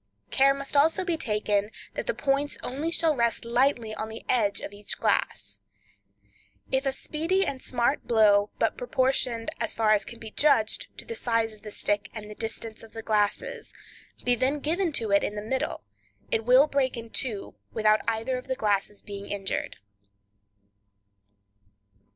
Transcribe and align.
Care 0.31 0.55
must 0.55 0.75
also 0.75 1.05
be 1.05 1.15
taken 1.15 1.69
that 1.93 2.07
the 2.07 2.15
points 2.15 2.57
only 2.63 2.89
shall 2.89 3.15
rest 3.15 3.45
lightly 3.45 3.93
on 3.93 4.09
the 4.09 4.25
edge 4.27 4.59
of 4.59 4.73
each 4.73 4.97
glass. 4.97 5.59
If 6.71 6.87
a 6.87 6.91
speedy 6.91 7.45
and 7.45 7.61
smart 7.61 8.07
blow, 8.07 8.49
but 8.57 8.79
proportioned, 8.79 9.51
as 9.59 9.75
far 9.75 9.91
as 9.91 10.03
can 10.03 10.17
be 10.17 10.31
judged, 10.31 10.87
to 10.97 11.05
the 11.05 11.13
size 11.13 11.53
of 11.53 11.61
the 11.61 11.69
stick 11.69 12.09
and 12.15 12.31
the 12.31 12.33
distance 12.33 12.81
of 12.81 12.93
the 12.93 13.03
glasses, 13.03 13.71
be 14.25 14.33
then 14.33 14.57
given 14.57 14.91
to 14.93 15.11
it 15.11 15.23
in 15.23 15.35
the 15.35 15.39
middle, 15.39 15.83
it 16.31 16.45
will 16.45 16.65
break 16.65 16.97
in 16.97 17.11
two 17.11 17.53
without 17.71 18.01
either 18.07 18.39
of 18.39 18.47
the 18.47 18.55
glasses 18.55 19.03
being 19.03 19.27
injured. 19.27 19.77